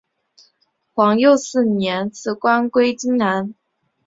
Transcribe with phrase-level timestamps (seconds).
[0.95, 3.53] 皇佑四年辞官归荆南。